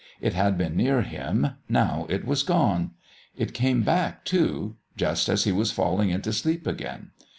[0.19, 2.89] It had been near him, now it was gone.
[3.35, 7.11] It came back, too just as he was falling into sleep again.